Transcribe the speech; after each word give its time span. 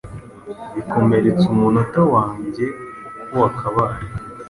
bikomeretsa 0.75 1.45
umunota 1.53 2.01
wanjye 2.13 2.65
uko 3.19 3.33
wakabaye 3.41 3.99